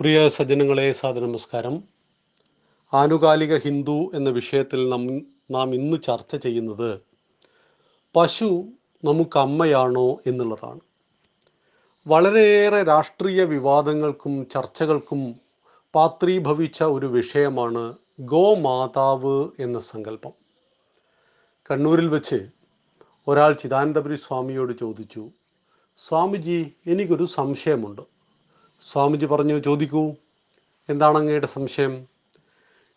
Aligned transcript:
പ്രിയ 0.00 0.28
സജ്ജനങ്ങളെ 0.28 0.94
നമസ്കാരം 1.04 1.82
ആനുകാലിക 2.94 3.56
ഹിന്ദു 3.56 4.10
എന്ന 4.14 4.30
വിഷയത്തിൽ 4.30 4.88
നാം 4.88 5.26
നാം 5.50 5.74
ഇന്ന് 5.74 5.96
ചർച്ച 6.02 6.36
ചെയ്യുന്നത് 6.36 7.00
പശു 8.16 8.68
നമുക്ക് 9.04 9.38
അമ്മയാണോ 9.38 10.18
എന്നുള്ളതാണ്. 10.26 10.80
വളരെയേറെ 12.06 12.82
രാഷ്ട്രീയ 12.82 13.44
വിവാദങ്ങൾക്കും 13.44 14.48
ചർച്ചകൾക്കും 14.52 15.34
പാത്രീഭവിച്ച 15.94 16.82
ഒരു 16.82 17.06
വിഷയമാണ് 17.06 17.94
ഗോമാതാവ് 18.20 19.48
എന്ന 19.58 19.80
സങ്കല്പം. 19.80 20.32
കണ്ണൂരിൽ 21.70 22.08
വെച്ച് 22.08 22.46
ഒരാൾ 23.28 23.52
ചിദാനന്ദപുരി 23.52 24.16
സ്വാമിയോട് 24.16 24.78
ചോദിച്ചു 24.78 25.30
സ്വാമിജി 25.98 26.72
എനിക്കൊരു 26.86 27.24
സംശയമുണ്ട്. 27.24 28.13
സ്വാമിജി 28.92 29.26
പറഞ്ഞു 29.26 29.58
ചോദിക്കൂ 29.58 30.14
എന്താണ് 30.88 31.18
അങ്ങയുടെ 31.18 31.46
സംശയം? 31.46 32.06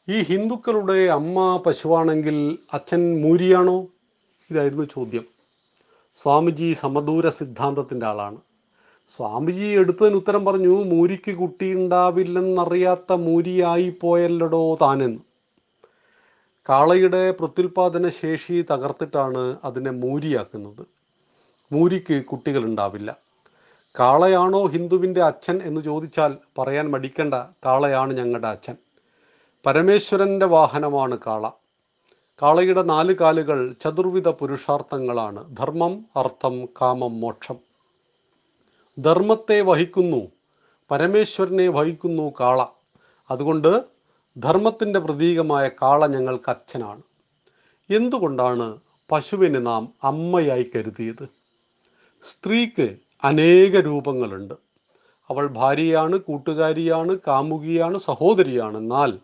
ഈ 0.10 0.24
ഹിന്ദുക്കളുടെ 0.24 0.94
അമ്മ 0.94 1.64
പശുവാണെങ്കിൽ 1.66 2.58
അച്ഛൻ 2.74 3.22
മൂരിയാണോ? 3.22 3.88
ഇതായിരുന്നു 4.52 4.84
ചോദ്യം. 4.84 5.26
സ്വാമിജി 6.16 6.74
സമദൂര 6.74 7.30
സിദ്ധാന്തത്തിന്റെ 7.30 8.06
ആളാണ്. 8.06 8.38
സ്വാമിജി 9.16 9.66
എടുത്തതിന് 9.66 10.16
ഉത്തരം 10.16 10.46
പറഞ്ഞു 10.46 10.84
മൂരിക്ക് 10.84 11.32
കുട്ടിയുണ്ടാവില്ലെന്നറിയാത്ത 11.32 13.14
മൂരിയായി 13.14 13.94
പോയല്ലടോ 14.02 14.76
താനെന്ന്. 14.76 15.20
കാളയുടെ 16.70 17.32
പ്രത്യുൽപാദന 17.32 18.10
ശേഷി 18.10 18.66
തകർത്തിട്ടാണ് 18.72 19.58
അതിനെ 19.64 19.92
മൂരിയാക്കുന്നത്. 19.92 20.86
മൂരിക്ക് 21.72 22.26
കുട്ടികളുണ്ടാവില്ല. 22.26 23.27
കാളയാണോ 24.00 24.68
ഹിന്ദുവിന്റെ 24.68 25.22
അച്ഛൻ 25.22 25.62
എന്ന് 25.64 25.82
ചോദിച്ചാൽ 25.82 26.38
പറയാൻ 26.58 26.92
മടിക്കണ്ട 26.92 27.34
കാളയാണ് 27.34 28.14
ഞങ്ങളുടെ 28.14 28.48
അച്ഛൻ. 28.48 28.76
പരമേശ്വരന്റെ 29.66 30.46
വാഹനമാണ് 30.46 31.18
കാള. 31.28 31.50
കാളയുടെ 32.42 32.82
നാല് 32.82 33.16
കാലുകൾ 33.16 33.76
ചതുർവിധ 33.82 34.28
പുരുഷാർത്ഥങ്ങളാണ്. 34.28 35.58
ധർമ്മം 35.58 36.06
അർത്ഥം 36.16 36.66
കാമം 36.66 37.20
മോക്ഷം. 37.20 37.56
ധർമ്മത്തെ 39.00 39.62
വഹിക്കുന്നു 39.62 40.28
പരമേശ്വരനെ 40.92 41.68
വഹിക്കുന്നു 41.68 42.34
കാള. 42.40 42.66
അതുകൊണ്ട് 43.32 43.84
ധർമ്മത്തിന്റെ 44.38 45.00
പ്രതീകമായ 45.00 45.68
കാള 45.68 46.08
ഞങ്ങൾക്ക് 46.08 46.50
അച്ഛനാണ്. 46.50 47.02
എന്തുകൊണ്ടാണ് 47.94 48.78
പശുവിന് 49.12 49.66
നാം 49.66 49.94
അമ്മയായി 50.04 50.72
കരുതിയത്? 50.76 51.28
സ്ത്രീക്ക് 52.30 53.07
അനേക 53.24 53.80
രൂപങ്ങളുണ്ട്. 53.80 54.54
അവൾ 55.30 55.48
ഭാര്യയാണ് 55.48 56.18
കൂട്ടുകാരിയാണ് 56.18 57.18
കാമുകിയാണ് 57.28 57.98
സഹോദരിയാണ്. 57.98 58.78
എന്നാൽ 58.78 59.20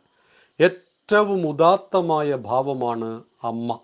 ഏറ്റവും 0.61 1.47
ഉദാത്തമായ 1.47 2.35
ഭാവമാണ് 2.35 3.23
അമ്മ. 3.43 3.79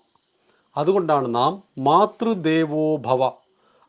അതുകൊണ്ടാണ് 0.77 1.35
നാം 1.35 1.63
മാതൃദേവോ 1.77 2.95
ഭവ. 2.95 3.31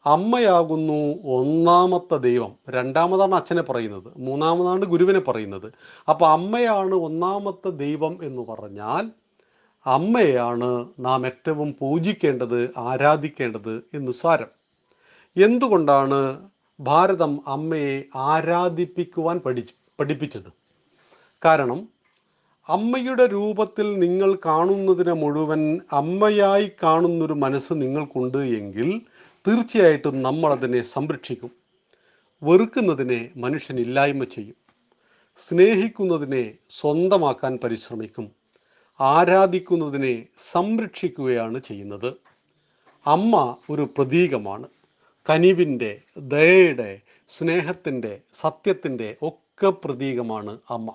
അമ്മയാകുന്നു 0.06 1.28
ഒന്നാമത്തെ 1.28 2.16
ദൈവം. 2.16 2.54
രണ്ടാമതാണ് 2.70 3.34
അച്ഛനെ 3.34 3.62
പറയുന്നത്. 3.62 4.12
മൂന്നാമതാണ് 4.16 4.84
ഗുരുവിനെ 4.84 5.20
പറയുന്നത്. 5.20 5.72
അപ്പോൾ 6.08 6.26
അമ്മയാണ് 6.26 6.94
ഒന്നാമത്തെ 6.94 7.70
ദൈവം 7.70 8.18
എന്ന് 8.22 8.42
പറഞ്ഞാൽ 8.42 9.10
അമ്മയാണ് 9.86 10.88
നാം 11.00 11.26
ഏറ്റവും 11.26 11.74
പൂജിക്കേണ്ടത് 11.80 12.70
ആരാധിക്കേണ്ടത് 12.76 13.84
എന്ന് 13.94 14.12
സാരം. 14.12 14.59
എന്തുകൊണ്ടാണ് 15.36 16.50
ഭാരതം 16.80 17.40
അമ്മയെ 17.46 18.04
ആരാധിപ്പിക്കുവാൻ 18.16 19.38
പഠി 19.38 19.64
പഠിപ്പിച്ചത്? 20.00 20.52
കാരണം 21.44 21.88
അമ്മയുടെ 22.68 23.26
രൂപത്തിൽ 23.26 23.98
നിങ്ങൾ 23.98 24.38
കാണുന്നതിനെ 24.46 25.12
മുഴുവൻ 25.12 25.80
അമ്മയായി 25.92 26.70
കാണുന്നൊരു 26.82 27.32
മനസ്സ് 27.32 27.72
നിങ്ങൾക്കുണ്ട് 27.72 28.38
എങ്കിൽ 28.38 29.00
തീർച്ചയായിട്ടും 29.48 30.22
നമ്മളതിനെ 30.22 30.82
സംരക്ഷിക്കും. 30.82 31.50
വെറുക്കുന്നതിനെ 32.42 33.30
മനുഷ്യൻ 33.36 33.80
ഇല്ലായ്മ 33.80 34.24
ചെയ്യും. 34.24 34.54
സ്നേഹിക്കുന്നതിനെ 35.36 36.54
സ്വന്തമാക്കാൻ 36.70 37.58
പരിശ്രമിക്കും. 37.64 38.30
ആരാധിക്കുന്നതിനെ 39.00 40.26
സംരക്ഷിക്കുകയാണ് 40.52 41.60
ചെയ്യുന്നത്. 41.60 42.12
അമ്മ 43.06 43.56
ഒരു 43.70 43.88
പ്രതീകമാണ്. 43.96 44.68
കനിവിന്റെ 45.28 46.00
ദയയുടെ 46.18 47.00
സ്നേഹത്തിന്റെ 47.28 48.20
സത്യത്തിന്റെ 48.34 49.16
ഒക്കെ 49.22 49.70
പ്രതീകമാണ് 49.70 50.58
അമ്മ. 50.70 50.94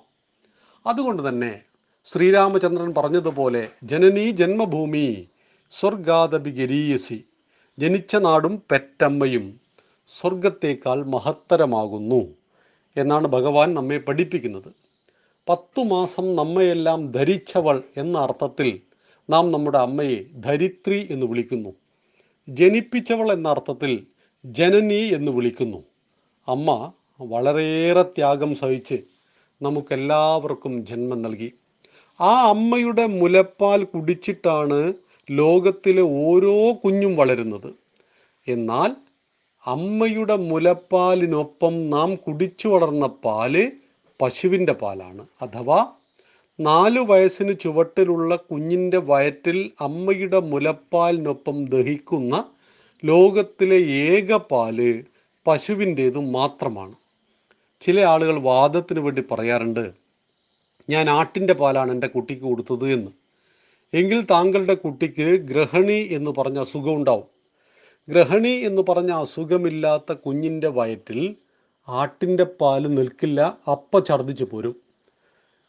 അതുകൊണ്ട് 0.88 1.30
തന്നെ 1.30 1.62
ശ്രീരാമചന്ദ്രൻ 2.06 2.94
പറഞ്ഞതുപോലെ 2.98 3.70
ജനനീ 3.84 4.32
ജന്മഭൂമി 4.32 5.28
സ്വർഗാദപി 5.72 6.50
ഗരീയസി 6.50 7.24
ജനിച്ച 7.80 8.16
നാടും 8.16 8.64
പെറ്റമ്മയും 8.72 9.60
സ്വർഗത്തേക്കാൾ 10.20 11.06
മഹത്തരമാകുന്നു 11.06 12.34
എന്നാണ് 12.98 13.28
ഭഗവാൻ 13.28 13.74
നമ്മെ 13.74 13.98
പഠിപ്പിക്കുന്നത്. 13.98 14.70
പത്തു 15.50 15.84
മാസം 15.84 16.36
നമ്മയെല്ലാം 16.36 17.12
ധരിച്ചവൾ 17.12 17.84
എന്ന 17.98 18.18
അർത്ഥത്തിൽ 18.18 18.80
നാം 19.30 19.52
നമ്മുടെ 19.52 19.78
അമ്മയെ 19.78 20.26
ധരിത്രി 20.36 21.08
എന്ന് 21.12 21.26
വിളിക്കുന്നു. 21.26 21.70
ജനിപ്പിച്ചവൾ 22.50 23.32
എന്ന 23.32 23.48
അർത്ഥത്തിൽ 23.48 24.08
ജനനി 24.46 25.14
എന്ന് 25.14 25.32
വിളിക്കുന്നു. 25.32 25.78
അമ്മ 26.48 26.92
വളരെയേറെ 27.22 28.02
ത്യാഗം 28.02 28.56
സഹിച്ച് 28.56 29.02
നമുക്കെല്ലാവർക്കും 29.62 30.86
ജന്മം 30.86 31.22
നൽകി. 31.22 31.54
ആ 32.22 32.50
അമ്മയുടെ 32.50 33.06
മുലപ്പാൽ 33.06 33.84
കുടിച്ചിട്ടാണ് 33.84 34.94
ലോകത്തിലെ 35.32 36.02
ഓരോ 36.02 36.74
കുഞ്ഞും 36.74 37.16
വളരുന്നത്. 37.16 37.74
എന്നാൽ 38.48 38.96
അമ്മയുടെ 39.66 40.36
മുലപ്പാലിനൊപ്പം 40.36 41.90
നാം 41.90 42.16
കുടിച്ചു 42.16 42.68
വളർന്ന 42.68 43.06
പാൽ 43.06 43.72
പശുവിന്റെ 44.22 44.74
പാലാണ്. 44.74 45.28
അഥവാ 45.42 45.88
നാലു 46.60 47.00
വയസ്സിന് 47.00 47.60
ചുവട്ടിലുള്ള 47.60 48.36
കുഞ്ഞിന്റെ 48.36 48.98
വയറ്റിൽ 48.98 49.72
അമ്മയുടെ 49.82 50.40
മുലപ്പാലിനൊപ്പം 50.40 51.66
ദഹിക്കുന്ന 51.66 52.44
ലോകത്തിലെ 53.06 53.78
ഏക 53.78 54.38
പാൽ 54.38 55.04
പശുവിന്റേതു 55.48 56.20
മാത്രമാണ്. 56.20 56.96
ചില 57.82 58.00
ആളുകൾ 58.00 58.40
വാദത്തിന് 58.40 59.00
വേണ്ടി 59.00 59.24
പറയാറുണ്ട് 59.32 59.92
ഞാൻ 60.90 61.10
ആട്ടിന്റെ 61.10 61.54
പാലാണ് 61.54 61.92
എന്റെ 61.92 62.08
കുട്ടിക്ക് 62.08 62.42
കൊടുത്തത് 62.42 62.92
എന്ന്. 62.92 63.12
എങ്കിൽ 63.94 64.22
താങ്കളുടെ 64.22 64.74
കുട്ടിക്ക് 64.74 65.40
ഗ്രഹണി 65.40 66.10
എന്ന് 66.12 66.32
പറഞ്ഞ 66.32 66.60
അസുഖം 66.60 66.96
ഉണ്ടാവും. 66.96 67.28
ഗ്രഹണി 68.10 68.50
എന്ന് 68.50 68.82
പറഞ്ഞ 68.90 69.12
അസുഖമില്ലാത്ത 69.12 70.14
കുഞ്ഞിന്റെ 70.14 70.68
വയറ്റിൽ 70.68 71.36
ആട്ടിന്റെ 71.88 72.44
പാൽ 72.44 72.88
നിൽക്കില്ല 72.88 73.42
അപ്പ 73.72 74.00
ഛർദ്ദിച്ചു 74.00 74.44
പോരും. 74.44 74.76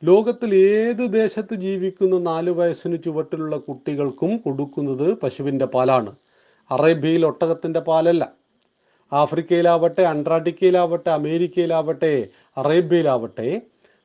ലോകത്തിൽ 0.05 0.55
ഏത് 0.55 1.13
ദേശത്ത് 1.13 1.55
ജീവിക്കുന്ന 1.55 2.19
നാല് 2.19 2.51
വയസ്സിന് 2.51 3.03
ചുവട്ടിലുള്ള 3.05 3.57
കുട്ടികൾക്കും 3.57 4.37
കൊടുക്കുന്നത് 4.37 5.19
പശുവിന്റെ 5.19 5.65
പാലാണ്. 5.65 6.17
അറേബ്യയിൽ 6.71 7.27
ഒട്ടകത്തിന്റെ 7.27 7.81
പാലല്ല. 7.81 8.25
ആഫ്രിക്കയിലാവട്ടെ 9.13 10.03
അന്റാർട്ടിക്കയിലാവട്ടെ 10.03 11.11
അമേരിക്കയിലാവട്ടെ 11.11 12.29
അറേബ്യയിലാവട്ടെ 12.57 13.49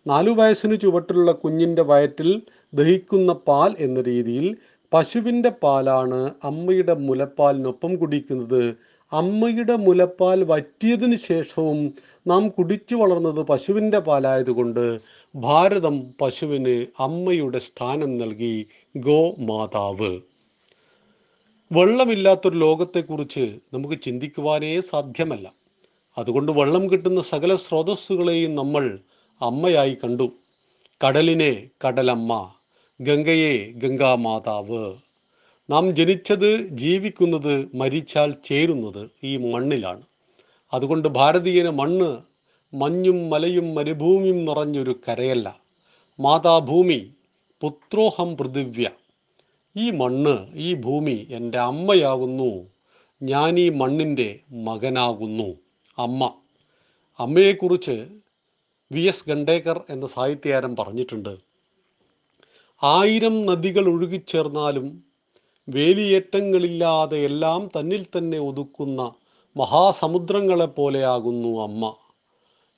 നാലു 0.07 0.31
വയസ്സിന് 0.31 0.79
ചുവട്ടിലുള്ള 0.79 1.31
കുഞ്ഞിന്റെ 1.31 1.81
വയറ്റിൽ 1.81 2.29
ദഹിക്കുന്ന 2.73 3.33
പാൽ 3.47 3.75
എന്ന 3.79 4.01
രീതിയിൽ 4.01 4.45
പശുവിന്റെ 4.91 5.50
പാലാണ് 5.63 6.31
അമ്മയുടെ 6.44 6.94
മുലപ്പാലിനൊപ്പം 6.94 7.95
കുടിക്കുന്നത്. 7.95 8.63
അമ്മയുടെ 9.11 9.75
മുലപ്പാൽ 9.75 10.44
വറ്റിയതിനു 10.44 11.16
ശേഷവും 11.16 11.79
നാം 12.27 12.50
കുടിച്ചു 12.50 12.95
വളർന്നത് 12.95 13.41
പശുവിന്റെ 13.47 14.00
പാലായതുകൊണ്ട് 14.00 14.86
ഭാരതം 15.36 16.13
പശുവിന് 16.21 16.75
അമ്മയുടെ 17.00 17.59
സ്ഥാനം 17.59 18.18
നൽകി 18.18 18.56
ഗോമാതാവ്. 18.95 20.12
വെള്ളമില്ലാത്തൊരു 21.71 22.57
ലോകത്തെക്കുറിച്ച് 22.57 23.57
നമുക്ക് 23.73 24.01
ചിന്തിക്കുവാനേ 24.01 24.79
സാധ്യമല്ല. 24.79 25.53
അതുകൊണ്ട് 26.18 26.51
വെള്ളം 26.51 26.91
കിട്ടുന്ന 26.91 27.21
സകല 27.21 27.56
സ്രോതസ്സുകളെയും 27.56 28.56
നമ്മൾ 28.56 29.00
അമ്മയായി 29.41 29.97
കണ്ടു. 30.03 30.31
കടലിനെ 31.06 31.69
കടലമ്മ 31.88 32.51
ഗംഗയെ 33.01 33.71
ഗംഗാമാതാവ്. 33.71 34.94
നാം 35.69 35.95
ജനിച്ചത് 35.95 36.68
ജീവിക്കുന്നത് 36.68 37.69
മരിച്ചാൽ 37.75 38.35
ചേരുന്നത് 38.45 39.12
ഈ 39.24 39.38
മണ്ണിലാണ്. 39.38 40.01
അതുകൊണ്ട് 40.74 41.07
ഭാരതീയന് 41.07 41.69
മണ്ണ് 41.69 42.17
മഞ്ഞും 42.74 43.29
മലയും 43.29 43.75
മരുഭൂമിയും 43.75 44.45
നിറഞ്ഞൊരു 44.45 45.00
കരയല്ല. 45.07 45.59
മാതാഭൂമി 46.19 47.13
പുത്രോഹം 47.62 48.38
പൃഥിവ്യ. 48.38 48.89
ഈ 49.77 49.91
മണ്ണ് 49.91 50.47
ഈ 50.56 50.73
ഭൂമി 50.73 51.27
എന്റെ 51.31 51.59
അമ്മയാകുന്നു. 51.59 52.68
ഞാൻ 53.23 53.59
ഈ 53.59 53.69
മണ്ണിന്റെ 53.69 54.39
മകനാകുന്നു. 54.51 55.53
അമ്മ. 55.97 56.33
അമ്മയെക്കുറിച്ച് 57.19 58.07
വി 58.91 59.01
എസ് 59.01 59.29
ഖണ്ടേക്കർ 59.29 59.81
എന്ന 59.89 60.07
സാഹിത്യകാരൻ 60.07 60.75
പറഞ്ഞിട്ടുണ്ട്. 60.79 61.38
ആയിരം 62.83 63.45
നദികൾ 63.45 63.89
ഒഴുകിച്ചേർന്നാലും 63.89 65.03
വേലിയേറ്റങ്ങളില്ലാതെ 65.69 67.17
എല്ലാം 67.17 67.71
തന്നിൽ 67.79 68.06
തന്നെ 68.17 68.39
ഒതുക്കുന്ന 68.39 69.13
മഹാസമുദ്രങ്ങളെപ്പോലെയാകുന്നു 69.57 71.63
അമ്മ. 71.63 71.95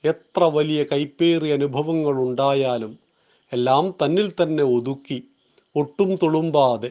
എത്ര 0.04 0.44
വലിയ 0.44 0.84
കൈപ്പേറിയ 0.84 1.52
അനുഭവങ്ങൾ 1.52 2.12
ഉണ്ടായാലും 2.12 2.98
എല്ലാം 3.52 3.90
തന്നിൽ 3.90 4.30
തന്നെ 4.30 4.64
ഒതുക്കി 4.64 5.24
ഒട്ടും 5.76 6.18
തുളുമ്പാതെ 6.22 6.90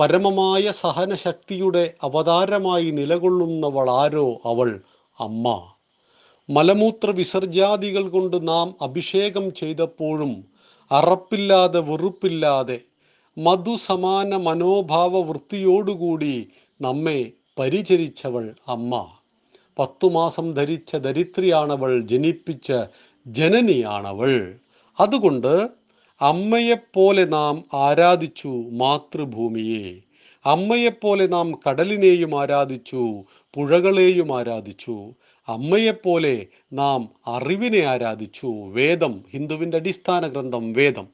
പരമമായ 0.00 0.72
സഹനശക്തിയുടെ 0.72 1.94
അവതാരമായി 2.02 2.90
നിലകൊള്ളുന്നവളാരോ 2.90 4.40
അവൾ 4.44 4.80
അമ്മ. 5.20 5.72
മലമൂത്ര 6.50 7.10
വിസർജാദികൾ 7.10 8.08
കൊണ്ട് 8.08 8.48
നാം 8.48 8.74
അഭിഷേകം 8.82 9.54
ചെയ്തപ്പോഴും 9.54 10.44
അറപ്പില്ലാതെ 10.92 11.80
വെറുപ്പില്ലാതെ 11.80 12.80
മധുസമാന 13.38 14.36
മനോഭാവ 14.36 15.20
വൃത്തിയോടുകൂടി 15.20 16.48
നമ്മെ 16.80 17.32
പരിചരിച്ചവൾ 17.58 18.54
അമ്മ. 18.68 19.06
പത്തു 19.78 20.06
മാസം 20.08 20.54
ധരിച്ച 20.54 20.96
ധരിത്രിയാണവൾ 20.96 22.00
ജനിപ്പിച്ച 22.00 22.72
ജനനിയാണവൾ. 23.26 24.54
അതുകൊണ്ട് 25.00 25.79
അമ്മയെപ്പോലെ 26.20 27.24
നാം 27.24 27.64
ആരാധിച്ചു 27.74 28.48
മാതൃഭൂമിയെ. 28.48 30.00
അമ്മയെപ്പോലെ 30.46 31.26
നാം 31.26 31.60
കടലിനെയും 31.68 32.42
ആരാധിച്ചു 32.42 33.24
പുഴകളെയും 33.54 34.38
ആരാധിച്ചു. 34.38 35.14
അമ്മയെപ്പോലെ 35.48 36.46
നാം 36.72 37.08
അറിവിനെ 37.26 37.78
ആരാധിച്ചു. 37.78 38.46
വേദം 38.46 39.24
ഹിന്ദുവിന്റെ 39.30 39.76
അടിസ്ഥാന 39.76 40.26
ഗ്രന്ഥം 40.26 40.72
വേദം. 40.72 41.08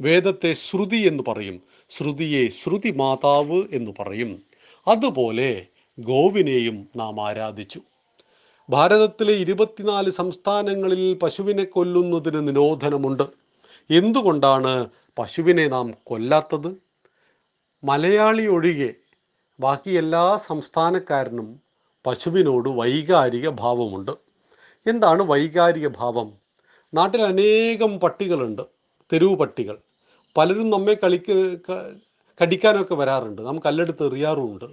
വേദത്തെ 0.00 0.52
ശ്രുതി 0.52 0.96
എന്ന് 0.96 1.22
പറയും. 1.28 1.62
ശ്രുതിയെ 1.88 2.48
ശ്രുതി 2.48 2.90
മാതാവ് 2.90 3.62
എന്ന് 3.72 3.90
പറയും. 3.98 4.42
അതുപോലെ 4.88 5.66
ഗോവിനെയും 5.98 6.88
നാം 6.96 7.28
ആരാധിച്ചു. 7.28 7.80
ഭാരതത്തിലെ 8.70 9.32
ഇരുപത്തിനാല് 9.32 10.10
സംസ്ഥാനങ്ങളിൽ 10.10 11.14
പശുവിനെ 11.14 11.64
കൊല്ലുന്നതിന് 11.64 12.48
നിരോധനമുണ്ട്. 12.48 13.45
എന്തുകൊണ്ടാണ് 13.90 14.86
പശുവിനെ 15.18 15.68
നാം 15.68 15.94
കൊല്ലാത്തത്? 16.04 16.76
മലയാളി 17.84 18.46
ഒഴികെ 18.46 18.94
ബാക്കി 19.60 19.90
എല്ലാ 19.90 20.36
സംസ്ഥാനക്കാരനും 20.36 21.60
പശുവിനോട് 22.06 22.68
വൈകാരിക 22.68 23.48
ഭാവമുണ്ട്. 23.48 24.10
എന്താണ് 24.86 25.22
വൈകാരിക 25.22 25.88
ഭാവം? 25.88 26.32
നാട്ടിൽ 26.94 27.22
അനേകം 27.22 28.00
പട്ടികളുണ്ട് 28.00 28.62
തെരുവ് 29.12 29.36
പട്ടികൾ. 29.36 29.78
പലരും 30.36 30.70
നമ്മെ 30.70 30.94
കളിക്ക് 30.94 31.58
കടിക്കാനൊക്കെ 32.42 32.94
വരാറുണ്ട്. 32.94 33.46
നാം 33.46 33.60
കല്ലെടുത്ത് 33.66 34.06
എറിയാറുമുണ്ട്. 34.06 34.64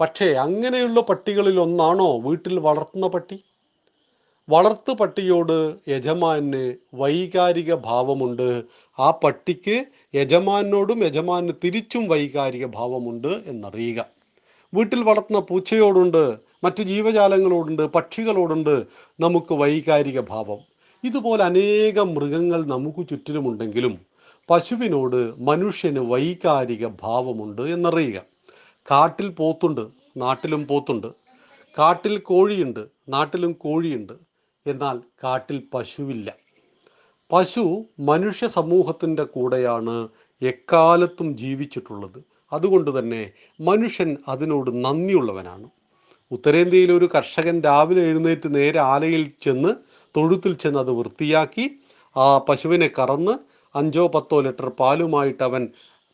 പക്ഷേ 0.00 0.26
അങ്ങനെയുള്ള 0.26 1.00
പട്ടികളിൽ 1.00 1.60
ഒന്നാണോ 1.60 2.20
വീട്ടിൽ 2.20 2.58
വളർത്തുന്ന 2.58 3.06
പട്ടി? 3.06 3.44
വളർത്തു 4.48 4.92
പട്ടിയോട് 4.92 5.74
യജമാന് 5.88 6.74
വൈകാരിക 6.94 7.74
ഭാവമുണ്ട്. 7.74 8.62
ആ 8.98 9.10
പട്ടിക്ക് 9.10 9.84
യജമാനോടും 10.14 11.04
യജമാന് 11.04 11.52
തിരിച്ചും 11.64 12.08
വൈകാരിക 12.08 12.66
ഭാവമുണ്ട് 12.66 13.42
എന്നറിയുക. 13.46 14.06
വീട്ടിൽ 14.74 15.02
വളർത്തുന്ന 15.02 15.40
പൂച്ചയോടുണ്ട് 15.40 16.38
മറ്റു 16.64 16.82
ജീവജാലങ്ങളോടുണ്ട് 16.82 17.82
പക്ഷികളോടുണ്ട് 17.82 18.84
നമുക്ക് 19.20 19.52
വൈകാരിക 19.52 20.20
ഭാവം. 20.20 20.58
ഇതുപോലെ 21.04 21.44
അനേകം 21.44 22.14
മൃഗങ്ങൾ 22.14 22.66
നമുക്ക് 22.66 23.08
ചുറ്റിലുമുണ്ടെങ്കിലും 23.08 23.98
പശുവിനോട് 24.50 25.40
മനുഷ്യന് 25.42 26.00
വൈകാരിക 26.00 26.86
ഭാവമുണ്ട് 26.86 27.62
എന്നറിയുക. 27.62 28.22
കാട്ടിൽ 28.90 29.28
പോത്തുണ്ട് 29.28 29.80
നാട്ടിലും 30.16 30.66
പോത്തുണ്ട്. 30.66 31.06
കാട്ടിൽ 31.78 32.18
കോഴിയുണ്ട് 32.18 32.86
നാട്ടിലും 33.08 33.52
കോഴിയുണ്ട്. 33.52 34.31
എന്നാൽ 34.66 34.96
കാട്ടിൽ 35.24 35.58
പശുവില്ല. 35.74 36.28
പശു 37.30 37.64
മനുഷ്യ 38.00 38.46
സമൂഹത്തിന്റെ 38.48 39.24
കൂടെയാണ് 39.34 39.96
എക്കാലത്തും 40.42 41.36
ജീവിച്ചിട്ടുള്ളത്. 41.36 42.18
അതുകൊണ്ട് 42.52 42.90
തന്നെ 42.98 43.22
മനുഷ്യൻ 43.60 44.10
അതിനോട് 44.28 44.70
നന്ദിയുള്ളവനാണ്. 44.84 45.66
ഉത്തരേന്ത്യയിലെ 46.30 46.92
ഒരു 46.92 47.06
കർഷകൻ 47.14 47.56
രാവിലെ 47.64 48.02
എഴുന്നേറ്റ് 48.02 48.54
നേരെ 48.54 48.80
ആലയിൽ 48.92 49.24
ചെന്ന് 49.42 49.70
തൊഴുത്തിൽ 50.14 50.52
ചെന്ന് 50.54 50.78
അത് 50.78 50.90
വൃത്തിയാക്കി 50.90 51.64
ആ 52.16 52.26
പശുവിനെ 52.38 52.90
കറന്ന് 52.98 53.34
അഞ്ചോ 53.74 54.04
പത്തോ 54.14 54.40
ലിറ്റർ 54.40 54.68
പാലുമായിട്ട് 54.80 55.42
അവൻ 55.42 55.62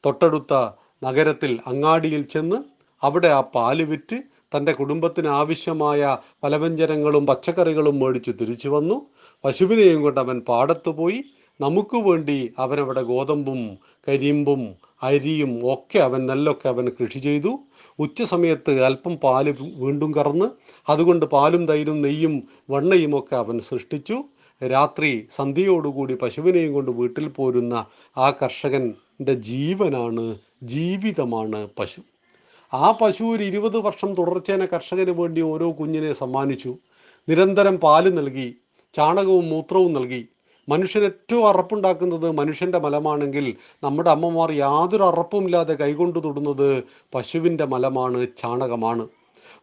തൊട്ടടുത്ത 0.04 0.54
നഗരത്തിൽ 1.02 1.52
അങ്ങാടിയിൽ 1.66 2.22
ചെന്ന് 2.34 2.58
അവിടെ 3.02 3.28
ആ 3.28 3.40
പാൽ 3.54 3.82
വിറ്റ് 3.82 4.16
തന്റെ 4.56 4.72
കുടുംബത്തിന് 4.72 5.28
ആവശ്യമായ 5.28 6.18
പലവ്യഞ്ജനങ്ങളും 6.44 7.26
പച്ചക്കറികളും 7.26 7.98
മേടിച്ച് 7.98 8.30
തിരിച്ചു 8.40 8.68
വന്നു. 8.68 9.06
പശുവിനെയും 9.44 10.02
കൊണ്ട് 10.02 10.20
അവൻ 10.20 10.40
പാടത്ത് 10.40 10.88
പോയി. 10.88 11.24
നമുക്ക് 11.60 11.96
വേണ്ടി 11.96 12.52
അവനവിടെ 12.58 13.02
ഗോതമ്പും 13.02 13.78
കരിമ്പും 14.08 14.74
അരിയും 15.02 15.72
ഒക്കെ 15.72 15.98
അവൻ 15.98 16.26
നെല്ലൊക്കെ 16.26 16.68
അവൻ 16.68 16.88
കൃഷി 16.88 17.18
ചെയ്തു. 17.18 17.58
ഉച്ച 17.98 18.22
സമയത്ത് 18.22 18.80
അല്പം 18.80 19.16
പാൽ 19.16 19.54
വീണ്ടും 19.76 20.14
കറന്ന് 20.14 20.48
അതുകൊണ്ട് 20.90 21.26
പാലും 21.26 21.66
തൈരും 21.66 22.02
നെയ്യും 22.02 22.48
വെണ്ണയും 22.70 23.18
ഒക്കെ 23.18 23.36
അവൻ 23.36 23.60
സൃഷ്ടിച്ചു. 23.60 24.24
രാത്രി 24.62 25.28
സന്ധ്യയോടുകൂടി 25.30 26.14
പശുവിനെയും 26.14 26.72
കൊണ്ട് 26.72 26.90
വീട്ടിൽ 26.90 27.28
പോരുന്ന 27.28 27.86
ആ 28.18 28.30
കർഷകന്റെ 28.30 29.34
ജീവനാണ് 29.34 30.38
ജീവിതമാണ് 30.62 31.68
പശു. 31.78 32.00
ആ 32.72 32.98
പശു 33.00 33.24
ഒരു 33.24 33.42
ഇരുപത് 33.42 33.78
വർഷം 33.78 34.14
തുടർച്ചേന 34.14 34.64
കർഷകന് 34.64 35.10
വേണ്ടി 35.10 35.40
ഓരോ 35.40 35.72
കുഞ്ഞിനെ 35.72 36.12
സമ്മാനിച്ചു. 36.12 36.78
നിരന്തരം 37.28 37.76
പാൽ 37.76 38.14
നൽകി 38.14 38.56
ചാണകവും 38.94 39.48
മൂത്രവും 39.48 39.92
നൽകി. 39.92 40.28
മനുഷ്യൻ 40.68 41.04
ഏറ്റവും 41.04 41.48
അറപ്പുണ്ടാക്കുന്നത് 41.48 42.30
മനുഷ്യന്റെ 42.30 42.78
മലമാണെങ്കിൽ 42.78 43.56
നമ്മുടെ 43.84 44.10
അമ്മമാർ 44.10 44.52
യാതൊരു 44.52 45.02
അറപ്പുമില്ലാതെ 45.02 45.74
കൈകൊണ്ട് 45.74 46.18
തൊടുന്നത് 46.24 46.82
പശുവിന്റെ 47.14 47.64
മലമാണ് 47.64 48.26
ചാണകമാണ്. 48.38 49.08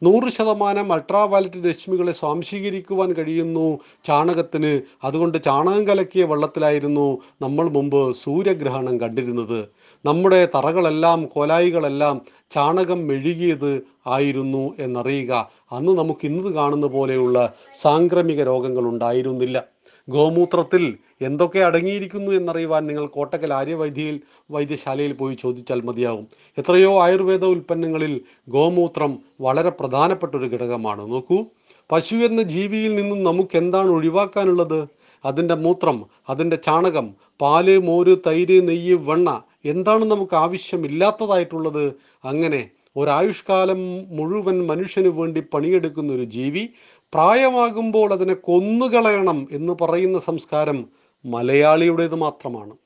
നൂറ് 0.04 0.32
ശതമാനം 0.32 0.94
അൾട്രാ 0.94 1.24
വയലറ്റ് 1.24 1.70
രശ്മികളെ 1.70 2.12
സ്വാംശീകരിക്കുവാൻ 2.12 3.14
കഴിയുന്നു 3.14 3.80
ചാണകത്തിന്. 4.04 4.82
അതുകൊണ്ട് 5.04 5.44
ചാണകം 5.44 5.88
കലക്കിയ 5.88 6.24
വെള്ളത്തിലായിരുന്നു 6.24 7.18
നമ്മൾ 7.42 7.70
മുമ്പ് 7.70 8.16
സൂര്യഗ്രഹണം 8.16 9.00
കണ്ടിരുന്നത്. 9.00 9.70
നമ്മുടെ 10.06 10.48
തറകളെല്ലാം 10.56 11.26
കോലായികളെല്ലാം 11.26 12.22
ചാണകം 12.52 13.08
മെഴുകിയത് 13.08 13.82
ആയിരുന്നു 14.08 14.74
എന്നറിയുക. 14.80 15.50
അന്ന് 15.72 15.98
നമുക്ക് 15.98 16.26
ഇന്ന് 16.26 16.52
കാണുന്ന 16.52 16.88
പോലെയുള്ള 16.88 17.54
സാംക്രമിക 17.82 18.44
രോഗങ്ങൾ 18.44 18.84
ഉണ്ടായിരുന്നില്ല. 18.84 19.64
ഗോമൂത്രത്തിൽ 20.10 20.98
എന്തൊക്കെ 21.22 21.60
അടങ്ങിയിരിക്കുന്നു 21.60 22.32
എന്നറിയുവാൻ 22.32 22.88
നിങ്ങൾ 22.88 23.06
കോട്ടക്കൽ 23.08 23.54
ആര്യവൈദ്യയിൽ 23.54 24.20
വൈദ്യശാലയിൽ 24.52 25.14
പോയി 25.14 25.36
ചോദിച്ചാൽ 25.36 25.82
മതിയാകും 25.82 26.28
എത്രയോ 26.58 27.04
ആയുർവേദ 27.04 27.46
ഉൽപ്പന്നങ്ങളിൽ 27.46 28.22
ഗോമൂത്രം 28.50 29.20
വളരെ 29.42 29.70
പ്രധാനപ്പെട്ട 29.70 30.36
ഒരു 30.36 30.46
ഘടകമാണ്. 30.46 31.12
നോക്കൂ 31.12 31.46
പശു 31.92 32.16
എന്ന 32.16 32.42
ജീവിയിൽ 32.42 32.96
നിന്നും 32.96 33.24
നമുക്ക് 33.24 33.58
എന്താണ് 33.58 33.90
ഒഴിവാക്കാനുള്ളത്? 33.90 34.88
അതിന്റെ 35.26 35.56
മൂത്രം 35.56 36.06
അതിന്റെ 36.30 36.56
ചാണകം 36.56 37.16
പാൽ 37.42 37.78
മോര് 37.78 38.18
തൈര് 38.28 38.68
നെയ്യ് 38.68 38.94
വെണ്ണ 38.94 39.42
എന്താണ് 39.66 40.06
നമുക്ക് 40.06 40.36
ആവശ്യമില്ലാത്തതായിട്ടുള്ളത്? 40.36 41.94
അങ്ങനെ 42.26 42.70
ഒരായുഷ്കാലം 42.98 43.80
മുഴുവൻ 44.08 44.68
മനുഷ്യന് 44.68 45.08
വേണ്ടി 45.08 45.40
പണിയെടുക്കുന്ന 45.54 46.14
ഒരു 46.14 46.24
ജീവി 46.24 46.70
പ്രായമാകുമ്പോൾ 47.14 48.14
അതിനെ 48.14 48.34
കൊന്നുകളയണം 48.34 49.48
എന്ന് 49.52 49.74
പറയുന്ന 49.82 50.20
സംസ്കാരം 50.20 50.90
മലയാളിയുടേത് 51.26 52.16
മാത്രമാണ്. 52.16 52.78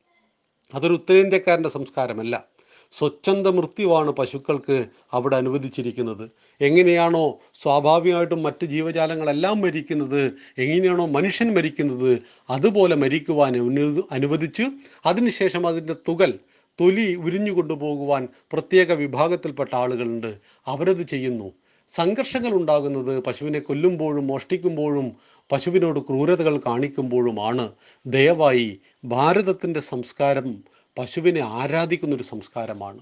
അതൊരു 0.73 0.93
ഉത്തരേന്ത്യക്കാരന്റെ 0.93 1.69
സംസ്കാരമല്ല. 1.69 2.43
സ്വച്ഛന്ത 2.91 3.47
മൃത്യുവാണ് 3.47 4.11
പശുക്കൾക്ക് 4.11 4.85
അവിടെ 5.11 5.35
അനുവദിച്ചിരിക്കുന്നത്. 5.35 6.29
എങ്ങനെയാണോ 6.61 7.39
സ്വാഭാവികമായിട്ടും 7.61 8.43
മറ്റ് 8.43 8.65
ജീവജാലങ്ങളെല്ലാം 8.65 9.61
മരിക്കുന്നത് 9.61 10.33
എങ്ങനെയാണോ 10.57 11.05
മനുഷ്യൻ 11.05 11.53
മരിക്കുന്നത് 11.53 12.19
അതുപോലെ 12.49 12.95
മരിക്കുവാൻ 12.95 13.57
അനു- 13.57 14.03
അനുവദിച്ച് 14.11 14.63
അതിനുശേഷം 15.05 15.67
അതിന്റെ 15.67 15.93
തുകൽ 15.93 16.39
തൊലി 16.81 17.15
ഉരിഞ്ഞു 17.15 17.51
കൊണ്ടുപോകുവാൻ 17.51 18.27
പ്രത്യേക 18.53 18.91
വിഭാഗത്തിൽപ്പെട്ട 18.91 19.69
ആളുകളുണ്ട്. 19.75 20.39
അവരത് 20.65 21.07
ചെയ്യുന്നു. 21.07 21.53
സംഘർഷങ്ങൾ 21.87 22.53
ഉണ്ടാകുന്നത് 22.53 23.23
പശുവിനെ 23.23 23.59
കൊല്ലുമ്പോഴും 23.59 24.27
മോഷ്ടിക്കുമ്പോഴും 24.27 25.15
പശുവിനോട് 25.51 25.99
ക്രൂരതകൾ 25.99 26.57
കാണിക്കുമ്പോഴുമാണ് 26.57 27.71
ദയവായി 28.05 28.79
ഭാരതത്തിന്റെ 29.05 29.79
സംസ്കാരം 29.79 30.63
പശുവിനെ 30.97 31.41
ആരാധിക്കുന്നൊരു 31.41 32.23
സംസ്കാരമാണ്. 32.23 32.99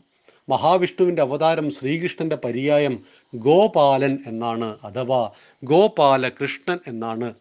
മഹാവിഷ്ണുവിന്റെ 0.49 1.21
അവതാരം 1.21 1.71
ശ്രീകൃഷ്ണന്റെ 1.71 2.35
പര്യായം 2.35 3.03
ഗോപാലൻ 3.35 4.17
എന്നാണ് 4.27 4.77
അഥവാ 4.83 5.31
ഗോപാല 5.63 6.29
കൃഷ്ണൻ 6.29 6.79
എന്നാണ്. 6.87 7.33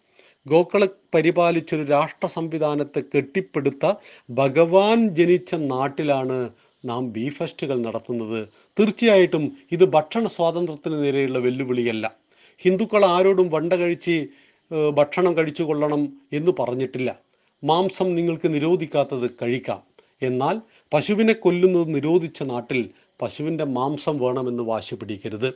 ഗോക്കളെ 0.47 0.89
പരിപാലിച്ചൊരു 1.15 1.83
രാഷ്ട്ര 1.83 2.27
സംവിധാനത്തെ 2.27 3.03
കെട്ടിപ്പടുത്ത 3.17 3.95
ഭഗവാൻ 4.31 5.09
ജനിച്ച 5.15 5.55
നാട്ടിലാണ് 5.55 6.51
നാം 6.85 7.13
ബീ 7.13 7.29
ഫെസ്റ്റുകൾ 7.29 7.79
നടത്തുന്നത്. 7.79 8.49
തീർച്ചയായിട്ടും 8.79 9.57
ഇത് 9.73 9.85
ഭക്ഷണ 9.85 10.27
സ്വാതന്ത്ര്യത്തിന് 10.27 11.05
നേരെയുള്ള 11.05 11.39
വെല്ലുവിളിയല്ല. 11.39 12.15
ഹിന്ദുക്കൾ 12.59 13.05
ആരോടും 13.05 13.51
വണ്ട 13.51 13.73
കഴിച്ച് 13.73 14.27
ഭക്ഷണം 14.73 15.37
കഴിച്ചു 15.37 15.63
കൊള്ളണം 15.63 16.13
എന്ന് 16.33 16.53
പറഞ്ഞിട്ടില്ല. 16.59 17.19
മാംസം 17.65 18.15
നിങ്ങൾക്ക് 18.15 18.55
നിരോധിക്കാത്തത് 18.55 19.31
കഴിക്കാം. 19.43 19.83
എന്നാൽ 20.23 20.61
പശുവിനെ 20.95 21.33
കൊല്ലുന്നത് 21.33 21.95
നിരോധിച്ച 21.95 22.43
നാട്ടിൽ 22.43 22.91
പശുവിന്റെ 23.23 23.65
മാംസം 23.65 24.19
വേണമെന്ന് 24.19 24.63
വാശി 24.63 24.95
പിടിക്കരുത്. 24.95 25.55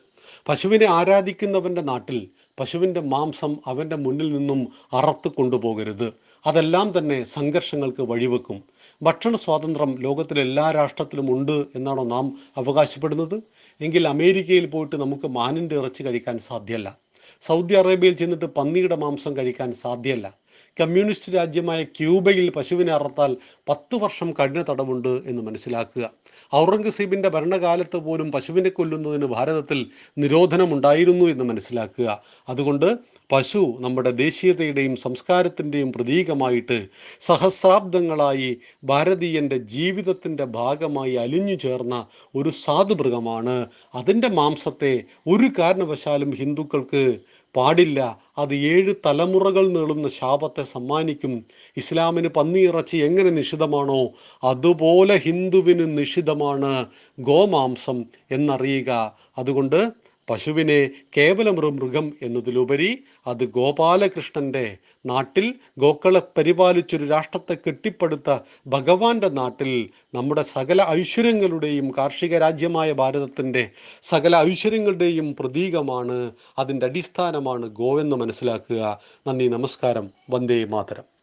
പശുവിനെ 0.49 0.87
ആരാധിക്കുന്നവന്റെ 0.87 1.81
നാട്ടിൽ 1.81 2.29
പശുവിന്റെ 2.61 3.01
മാംസം 3.01 3.57
അവന്റെ 3.67 3.97
മുന്നിൽ 3.97 4.33
നിന്നും 4.33 4.69
അറത്ത് 4.93 5.29
കൊണ്ടുപോകരുത്. 5.29 6.13
അതെല്ലാം 6.47 6.99
തന്നെ 6.99 7.25
സംഘർഷങ്ങൾക്ക് 7.25 8.03
വഴിവെക്കും. 8.03 8.63
ഭക്ഷണ 9.03 9.37
സ്വാതന്ത്ര്യം 9.37 9.97
ലോകത്തിലെ 9.99 10.41
എല്ലാ 10.41 10.71
രാഷ്ട്രത്തിലും 10.71 11.35
ഉണ്ട് 11.35 11.67
എന്നാണോ 11.75 12.05
നാം 12.05 12.39
അവകാശപ്പെടുന്നത്? 12.57 13.43
എങ്കിൽ 13.81 14.09
അമേരിക്കയിൽ 14.09 14.67
പോയിട്ട് 14.67 14.97
നമുക്ക് 14.97 15.29
മാനിന്റെ 15.29 15.77
ഇറച്ചി 15.77 16.03
കഴിക്കാൻ 16.03 16.39
സാധ്യമല്ല 16.39 16.99
സൗദി 17.41 17.75
അറേബ്യയിൽ 17.75 18.15
ചെന്നിട്ട് 18.15 18.45
പന്നിയുടെ 18.45 18.97
മാംസം 18.97 19.37
കഴിക്കാൻ 19.37 19.73
സാധ്യമല്ല 19.73 20.35
കമ്മ്യൂണിസ്റ്റ് 20.81 21.35
രാജ്യമായ 21.35 21.85
ക്യൂബയിൽ 21.85 22.51
പശുവിനെ 22.51 22.93
അറുത്താൽ 22.93 23.37
പത്ത് 23.69 23.97
വർഷം 23.97 24.33
കഠിന 24.33 24.63
തടവുണ്ട് 24.63 25.09
എന്ന് 25.09 25.43
മനസ്സിലാക്കുക. 25.43 26.11
ഔറംഗസീബിന്റെ 26.55 27.29
ഭരണകാലത്ത് 27.29 27.97
പോലും 27.97 28.33
പശുവിനെ 28.33 28.71
കൊല്ലുന്നതിന് 28.71 29.27
ഭാരതത്തിൽ 29.27 29.87
നിരോധനമുണ്ടായിരുന്നു 30.19 31.25
എന്ന് 31.25 31.45
മനസ്സിലാക്കുക. 31.45 32.23
അതുകൊണ്ട് 32.49 32.99
പശു 33.33 33.77
നമ്മുടെ 33.81 34.11
ദേശീയതയുടെയും 34.11 34.97
സംസ്കാരത്തിന്റെയും 34.97 35.93
പ്രതീകമായിട്ട് 35.93 36.87
സഹസ്രാബ്ദങ്ങളായി 37.21 38.57
ഭാരതീയന്റെ 38.85 39.57
ജീവിതത്തിന്റെ 39.57 40.45
ഭാഗമായി 40.45 41.15
അലിഞ്ഞു 41.15 41.55
ചേർന്ന 41.55 42.07
ഒരു 42.35 42.51
സാധുമൃഗമാണ്. 42.51 43.67
അതിന്റെ 43.95 44.29
മാംസത്തെ 44.29 45.05
ഒരു 45.27 45.51
കാരണവശാലും 45.59 46.31
ഹിന്ദുക്കൾക്ക് 46.31 47.19
പാടില്ല. 47.57 48.19
അത് 48.39 48.55
ഏഴ് 48.55 48.95
തലമുറകൾ 49.07 49.69
നീളുന്ന 49.69 50.09
ശാപത്തെ 50.09 50.63
സമ്മാനിക്കും. 50.63 51.45
ഇസ്ലാമിന് 51.77 52.29
പന്നിയിറച്ചി 52.29 52.97
എങ്ങനെ 52.97 53.31
നിഷിതമാണോ 53.31 54.03
അതുപോലെ 54.45 55.17
ഹിന്ദുവിന് 55.17 55.99
നിഷിതമാണ് 55.99 56.87
ഗോമാംസം 57.21 58.05
എന്നറിയുക. 58.31 58.91
അതുകൊണ്ട് 59.39 60.10
പശുവിനെ 60.31 60.91
കേവലം 61.17 61.61
ഒരു 61.61 61.67
മൃഗം 61.67 62.13
എന്നതിലുപരി 62.23 63.05
അത് 63.27 63.45
ഗോപാലകൃഷ്ണന്റെ 63.45 64.77
നാട്ടിൽ 65.07 65.55
ഗോക്കളെ 65.79 66.23
പരിപാലിച്ചൊരു 66.39 67.05
രാഷ്ട്രത്തെ 67.05 67.57
കെട്ടിപ്പടുത്ത 67.67 68.39
ഭഗവാന്റെ 68.67 69.29
നാട്ടിൽ 69.29 69.91
നമ്മുടെ 70.15 70.43
സകല 70.43 70.83
ഐശ്വര്യങ്ങളുടെയും 70.83 71.93
കാർഷിക 71.99 72.39
രാജ്യമായ 72.39 72.93
ഭാരതത്തിന്റെ 72.93 73.71
സകല 74.03 74.37
ഐശ്വര്യങ്ങളുടെയും 74.37 75.37
പ്രതീകമാണ് 75.41 76.33
അതിന്റെ 76.59 76.87
അടിസ്ഥാനമാണ് 76.87 77.67
ഗോവെന്ന് 77.67 78.17
മനസ്സിലാക്കുക. 78.17 79.01
നന്ദി 79.27 79.49
നമസ്കാരം. 79.49 80.11
വന്ദേ 80.31 80.65
മാതരം. 80.65 81.20